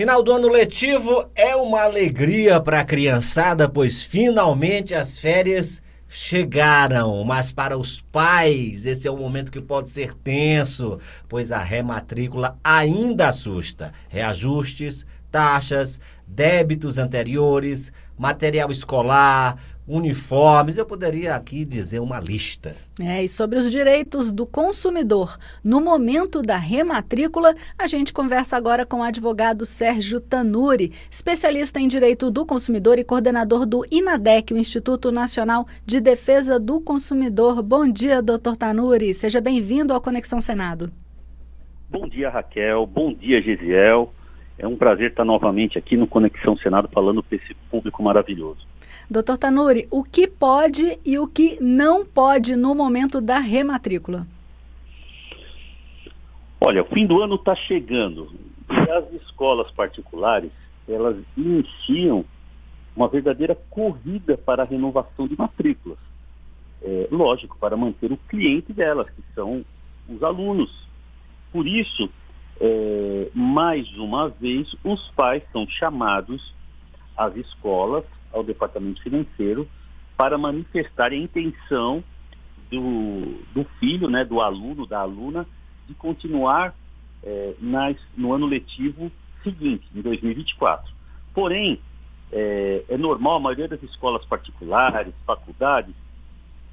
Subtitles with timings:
[0.00, 7.22] Final do ano letivo é uma alegria para a criançada, pois finalmente as férias chegaram.
[7.22, 12.56] Mas para os pais, esse é um momento que pode ser tenso, pois a rematrícula
[12.64, 13.92] ainda assusta.
[14.08, 19.58] Reajustes, taxas, débitos anteriores, material escolar,
[19.90, 22.76] uniformes, eu poderia aqui dizer uma lista.
[23.00, 28.86] É, e sobre os direitos do consumidor no momento da rematrícula, a gente conversa agora
[28.86, 34.58] com o advogado Sérgio Tanuri, especialista em direito do consumidor e coordenador do INADEC, o
[34.58, 37.60] Instituto Nacional de Defesa do Consumidor.
[37.60, 39.12] Bom dia, doutor Tanuri.
[39.12, 40.92] Seja bem-vindo ao Conexão Senado.
[41.88, 42.86] Bom dia, Raquel.
[42.86, 44.14] Bom dia, Gisiel.
[44.56, 48.70] É um prazer estar novamente aqui no Conexão Senado falando para esse público maravilhoso.
[49.10, 54.24] Doutor Tanuri, o que pode e o que não pode no momento da rematrícula?
[56.60, 58.30] Olha, o fim do ano está chegando
[58.70, 60.52] e as escolas particulares,
[60.88, 62.24] elas iniciam
[62.94, 65.98] uma verdadeira corrida para a renovação de matrículas.
[66.80, 69.64] É, lógico, para manter o cliente delas, que são
[70.08, 70.86] os alunos.
[71.50, 72.08] Por isso,
[72.60, 76.54] é, mais uma vez, os pais são chamados
[77.16, 79.68] às escolas ao departamento financeiro
[80.16, 82.04] para manifestar a intenção
[82.70, 85.46] do, do filho, né, do aluno, da aluna,
[85.88, 86.74] de continuar
[87.22, 89.10] é, nas, no ano letivo
[89.42, 90.92] seguinte, em 2024.
[91.34, 91.80] Porém,
[92.32, 95.94] é, é, normal, a maioria das escolas particulares, faculdades,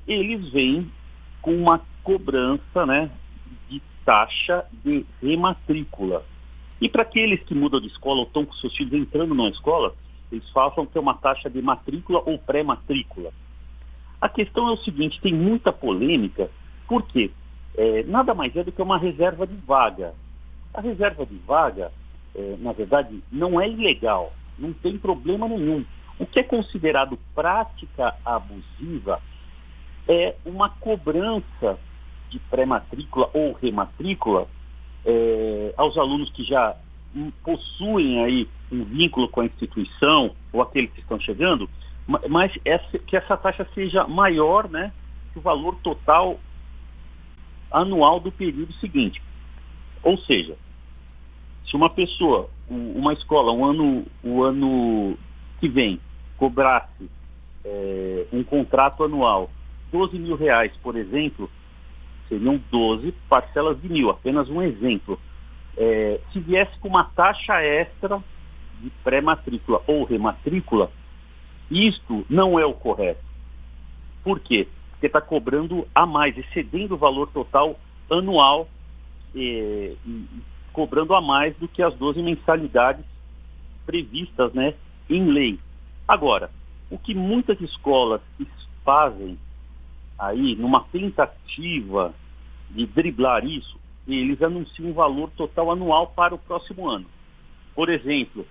[0.07, 0.91] eles vêm
[1.41, 3.09] com uma cobrança né,
[3.69, 6.23] de taxa de rematrícula.
[6.79, 9.95] E para aqueles que mudam de escola ou estão com seus filhos entrando numa escola,
[10.31, 13.31] eles falam que é uma taxa de matrícula ou pré-matrícula.
[14.19, 16.49] A questão é o seguinte, tem muita polêmica,
[16.87, 17.31] porque
[17.77, 20.13] é, nada mais é do que uma reserva de vaga.
[20.73, 21.91] A reserva de vaga,
[22.35, 25.85] é, na verdade, não é ilegal, não tem problema nenhum.
[26.19, 29.21] O que é considerado prática abusiva
[30.07, 31.77] é uma cobrança
[32.29, 34.47] de pré-matrícula ou rematrícula
[35.05, 36.75] é, aos alunos que já
[37.43, 41.69] possuem aí um vínculo com a instituição ou aqueles que estão chegando,
[42.29, 44.91] mas essa, que essa taxa seja maior né,
[45.33, 46.39] que o valor total
[47.71, 49.21] anual do período seguinte.
[50.03, 50.55] Ou seja,
[51.65, 55.17] se uma pessoa, uma escola, um ano, o ano
[55.59, 55.99] que vem,
[56.37, 57.09] cobrasse
[57.65, 59.49] é, um contrato anual
[59.91, 61.49] 12 mil reais, por exemplo,
[62.29, 65.19] seriam 12 parcelas de mil, apenas um exemplo
[65.77, 68.21] é, se viesse com uma taxa extra
[68.81, 70.91] de pré-matrícula ou rematrícula,
[71.69, 73.23] isto não é o correto.
[74.23, 74.67] Por quê?
[74.91, 77.79] Porque está cobrando a mais, excedendo o valor total
[78.09, 78.67] anual,
[79.35, 79.93] é,
[80.73, 83.05] cobrando a mais do que as 12 mensalidades
[83.85, 84.73] previstas né,
[85.09, 85.59] em lei.
[86.07, 86.49] Agora,
[86.89, 88.21] o que muitas escolas
[88.83, 89.37] fazem
[90.17, 92.13] aí, numa tentativa
[92.69, 93.77] de driblar isso,
[94.15, 97.05] eles anunciam um valor total anual para o próximo ano.
[97.75, 98.45] Por exemplo,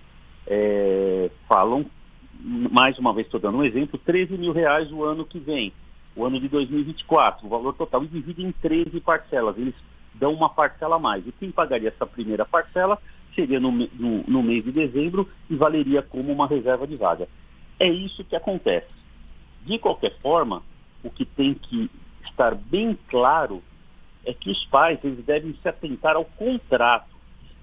[0.46, 1.86] é, falam,
[2.40, 5.72] mais uma vez estou dando um exemplo, 13 mil reais o ano que vem,
[6.14, 9.56] o ano de 2024, o valor total, e dividem em 13 parcelas.
[9.58, 9.74] Eles
[10.14, 11.26] dão uma parcela a mais.
[11.26, 12.98] E quem pagaria essa primeira parcela
[13.34, 17.28] seria no, no, no mês de dezembro e valeria como uma reserva de vaga.
[17.78, 18.88] É isso que acontece.
[19.64, 20.62] De qualquer forma,
[21.02, 21.90] o que tem que
[22.24, 23.62] estar bem claro
[24.26, 27.16] é que os pais eles devem se atentar ao contrato.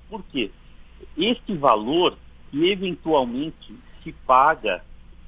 [0.10, 0.50] Por quê?
[1.18, 2.18] Este valor
[2.50, 4.82] que eventualmente se paga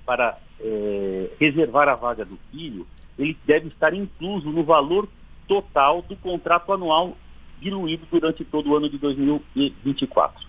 [0.05, 2.87] para é, reservar a vaga do filho,
[3.19, 5.07] ele deve estar incluso no valor
[5.47, 7.17] total do contrato anual
[7.59, 10.45] diluído durante todo o ano de 2024.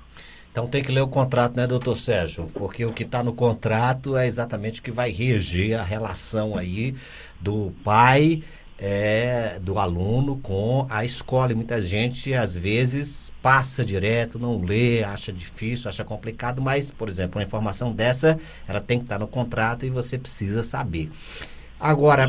[0.50, 2.50] Então tem que ler o contrato, né, doutor Sérgio?
[2.54, 6.94] Porque o que está no contrato é exatamente o que vai reger a relação aí
[7.38, 8.42] do pai
[8.78, 11.52] é, do aluno com a escola.
[11.52, 17.08] E muita gente, às vezes, passa direto, não lê, acha difícil, acha complicado, mas, por
[17.08, 21.10] exemplo, uma informação dessa, ela tem que estar no contrato e você precisa saber.
[21.78, 22.28] Agora,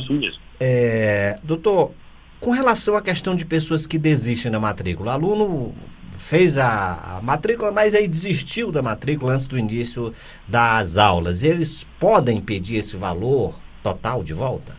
[0.59, 1.91] é, doutor,
[2.39, 5.75] com relação à questão de pessoas que desistem da matrícula, o aluno
[6.17, 10.13] fez a, a, matrícula, mas aí desistiu da matrícula antes do início
[10.47, 11.43] das aulas.
[11.43, 14.75] Eles podem pedir esse valor total de volta?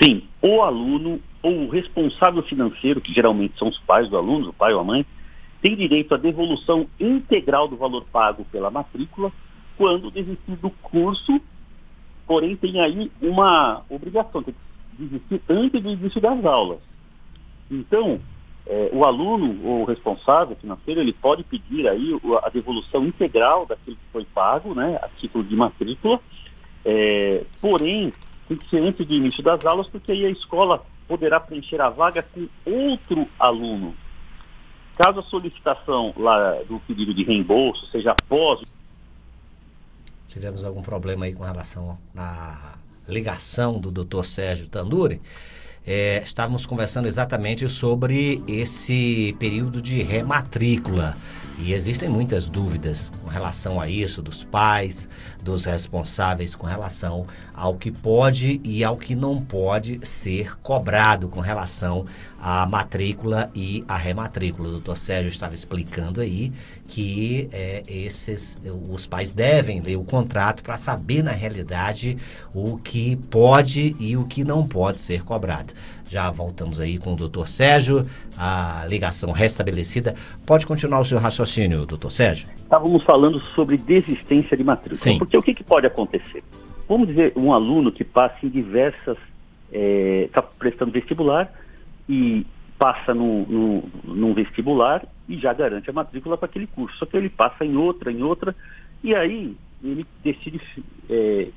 [0.00, 4.52] Sim, o aluno ou o responsável financeiro, que geralmente são os pais do aluno, o
[4.52, 5.06] pai ou a mãe,
[5.60, 9.32] tem direito à devolução integral do valor pago pela matrícula
[9.76, 11.40] quando desistir do curso,
[12.26, 16.80] porém tem aí uma obrigação, tem que desistir antes do início das aulas.
[17.70, 18.20] Então,
[18.66, 23.96] é, o aluno ou o responsável financeiro, ele pode pedir aí a devolução integral daquilo
[23.96, 26.20] que foi pago, né, a título de matrícula,
[26.84, 28.12] é, porém,
[28.74, 33.28] antes do início das aulas, porque aí a escola poderá preencher a vaga com outro
[33.38, 33.94] aluno.
[34.96, 38.62] Caso a solicitação lá do pedido de reembolso seja após.
[40.28, 42.74] Tivemos algum problema aí com relação à
[43.08, 44.22] ligação do Dr.
[44.22, 45.20] Sérgio Tanduri
[45.86, 51.16] é, estávamos conversando exatamente sobre esse período de rematrícula.
[51.58, 55.08] E existem muitas dúvidas com relação a isso, dos pais,
[55.42, 61.40] dos responsáveis, com relação ao que pode e ao que não pode ser cobrado com
[61.40, 62.06] relação
[62.42, 64.68] à matrícula e à rematrícula.
[64.68, 66.52] O doutor Sérgio estava explicando aí
[66.88, 68.58] que é, esses,
[68.90, 72.18] os pais devem ler o contrato para saber, na realidade,
[72.52, 75.72] o que pode e o que não pode ser cobrado.
[76.10, 78.04] Já voltamos aí com o doutor Sérgio,
[78.36, 80.14] a ligação restabelecida.
[80.44, 82.50] Pode continuar o seu raciocínio, doutor Sérgio?
[82.56, 85.00] Estávamos falando sobre desistência de matrícula.
[85.00, 85.18] Sim.
[85.18, 86.42] Porque o que, que pode acontecer?
[86.88, 89.16] Vamos dizer, um aluno que passa em diversas.
[89.72, 91.50] Está é, prestando vestibular
[92.08, 92.46] e
[92.78, 93.46] passa no,
[94.04, 96.96] no, vestibular e já garante a matrícula para aquele curso.
[96.98, 98.56] Só que ele passa em outra, em outra,
[99.04, 100.60] e aí ele decide
[101.08, 101.48] é,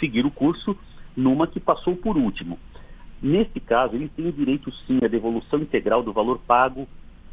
[0.00, 0.76] seguir o curso
[1.16, 2.58] numa que passou por último.
[3.22, 6.86] Neste caso, ele tem direito sim à devolução integral do valor pago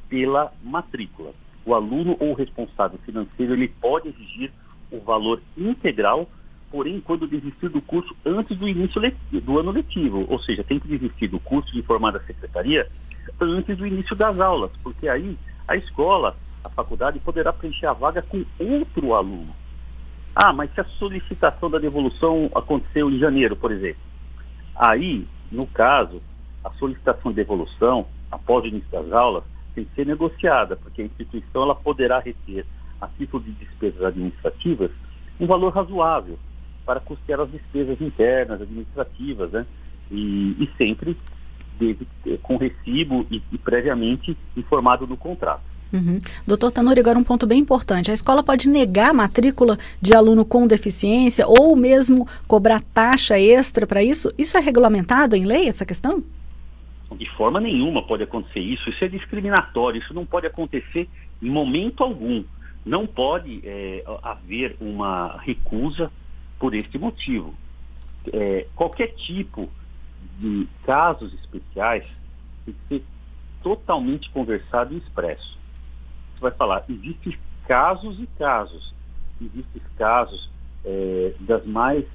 [0.07, 1.33] pela matrícula.
[1.65, 4.51] O aluno ou responsável financeiro ele pode exigir
[4.91, 6.29] o valor integral,
[6.73, 8.99] porém quando desistir do curso antes do início
[9.31, 12.89] do ano letivo, ou seja, tem que desistir do curso de informar da secretaria
[13.39, 15.37] antes do início das aulas, porque aí
[15.67, 19.55] a escola, a faculdade poderá preencher a vaga com outro aluno.
[20.35, 24.01] Ah, mas se a solicitação da devolução aconteceu em janeiro, por exemplo,
[24.75, 26.23] aí no caso,
[26.63, 29.43] a solicitação de devolução, após o início das aulas,
[29.75, 32.65] tem que ser negociada, porque a instituição ela poderá reter,
[32.99, 34.89] a título de despesas administrativas,
[35.39, 36.39] um valor razoável
[36.85, 39.65] para custear as despesas internas, administrativas, né?
[40.11, 41.15] E, e sempre
[41.79, 42.07] deve,
[42.41, 45.73] com recibo e, e previamente informado do contrato.
[45.93, 46.19] Uhum.
[46.47, 48.09] Doutor Tanuri, agora um ponto bem importante.
[48.09, 53.85] A escola pode negar a matrícula de aluno com deficiência ou mesmo cobrar taxa extra
[53.85, 54.33] para isso?
[54.35, 56.23] Isso é regulamentado em lei, essa questão?
[57.15, 58.89] De forma nenhuma pode acontecer isso.
[58.89, 59.99] Isso é discriminatório.
[59.99, 61.07] Isso não pode acontecer
[61.39, 62.43] em momento algum.
[62.83, 66.11] Não pode é, haver uma recusa
[66.59, 67.53] por este motivo.
[68.31, 69.69] É, qualquer tipo
[70.39, 72.05] de casos especiais
[72.65, 73.03] tem que ser
[73.61, 75.63] totalmente conversado e expresso
[76.43, 77.35] vai falar, existem
[77.67, 78.93] casos e casos.
[79.41, 80.49] Existem casos
[80.85, 82.05] é, das mais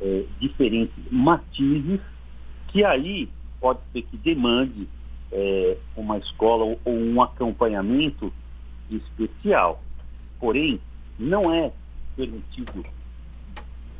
[0.00, 2.00] é, diferentes matizes
[2.68, 3.28] que aí
[3.60, 4.88] pode ser que demande
[5.30, 8.32] é, uma escola ou, ou um acompanhamento
[8.90, 9.80] especial.
[10.40, 10.80] Porém,
[11.18, 11.70] não é
[12.16, 12.84] permitido,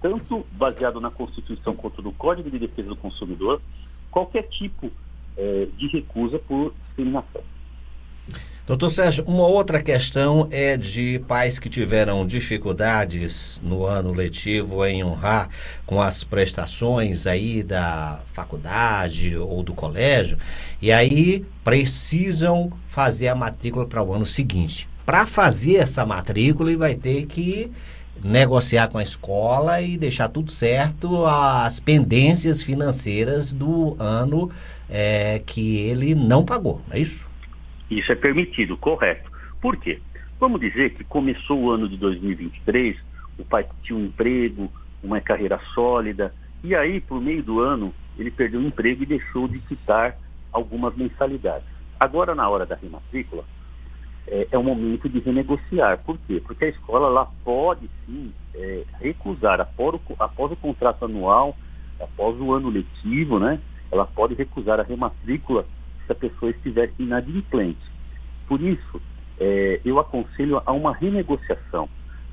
[0.05, 3.59] tanto baseado na Constituição quanto no Código de Defesa do Consumidor,
[4.11, 4.93] qualquer tipo
[5.35, 7.41] é, de recusa por discriminação.
[8.67, 15.03] Doutor Sérgio, uma outra questão é de pais que tiveram dificuldades no ano letivo em
[15.03, 15.49] honrar
[15.87, 20.37] com as prestações aí da faculdade ou do colégio
[20.83, 24.87] e aí precisam fazer a matrícula para o ano seguinte.
[25.07, 27.71] Para fazer essa matrícula, ele vai ter que
[28.23, 34.51] negociar com a escola e deixar tudo certo as pendências financeiras do ano
[34.89, 37.27] é, que ele não pagou, é isso?
[37.91, 39.31] Isso é permitido, correto.
[39.61, 40.01] Por quê?
[40.39, 42.97] Vamos dizer que começou o ano de 2023,
[43.39, 44.71] o pai tinha um emprego,
[45.03, 49.47] uma carreira sólida, e aí, por meio do ano, ele perdeu o emprego e deixou
[49.47, 50.17] de quitar
[50.53, 51.67] algumas mensalidades.
[51.99, 53.45] Agora, na hora da rematrícula,
[54.29, 55.99] é, é o momento de renegociar.
[56.05, 56.43] Por quê?
[56.45, 61.57] Porque a escola ela pode sim é, recusar após o, após o contrato anual,
[62.01, 63.61] após o ano letivo, né?
[63.91, 65.67] Ela pode recusar a rematrícula
[66.07, 67.93] se a pessoa estiver inadimplente.
[68.47, 69.01] Por isso,
[69.39, 71.89] é, eu aconselho a uma renegociação.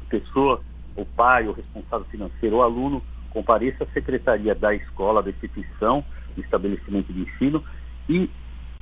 [0.06, 0.62] A pessoa,
[0.96, 6.04] o pai, o responsável financeiro, o aluno, compareça à secretaria da escola, da instituição,
[6.36, 7.64] do estabelecimento de ensino
[8.10, 8.30] e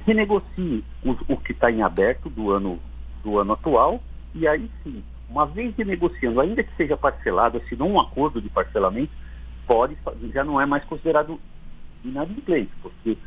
[0.05, 2.79] renegocie o, o que está em aberto do ano,
[3.23, 4.01] do ano atual
[4.33, 8.49] e aí sim, uma vez renegociando, ainda que seja parcelado, se não um acordo de
[8.49, 9.11] parcelamento,
[9.67, 9.95] pode,
[10.33, 11.39] já não é mais considerado
[12.03, 13.17] inadimplente, porque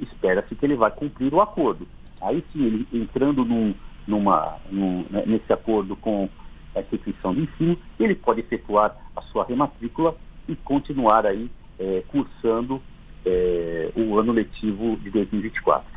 [0.00, 1.86] espera-se que ele vai cumprir o acordo.
[2.20, 3.74] Aí sim, ele entrando num,
[4.06, 6.28] numa, num, né, nesse acordo com
[6.74, 10.16] a instituição de ensino, ele pode efetuar a sua rematrícula
[10.48, 12.82] e continuar aí é, cursando
[13.24, 15.91] é, o ano letivo de 2024.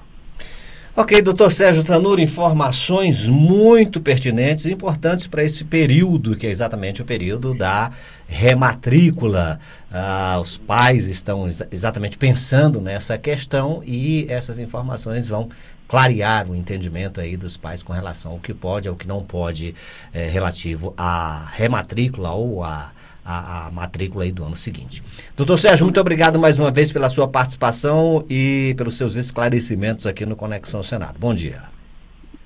[0.97, 7.01] Ok, doutor Sérgio Tanuro, informações muito pertinentes e importantes para esse período, que é exatamente
[7.01, 7.91] o período da
[8.25, 9.59] rematrícula.
[9.91, 15.49] Ah, os pais estão ex exatamente pensando nessa questão e essas informações vão
[15.85, 19.75] clarear o entendimento aí dos pais com relação ao que pode, ao que não pode,
[20.13, 22.93] é, relativo à rematrícula ou à
[23.25, 25.03] a, a, matrícula aí do ano seguinte.
[25.35, 30.25] Doutor Sérgio, muito obrigado mais uma vez pela sua participação e pelos seus esclarecimentos aqui
[30.25, 31.17] no Conexão Senado.
[31.19, 31.63] Bom dia.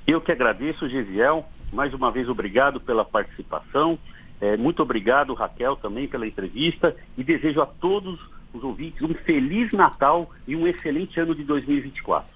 [0.08, 1.46] Eu que agradeço, Gisiel.
[1.74, 4.00] Mais uma vez, obrigado pela participação.
[4.40, 8.18] É, muito obrigado, Raquel, também pela entrevista e desejo a todos
[8.54, 12.30] os ouvintes um feliz Natal e um excelente ano de 2024.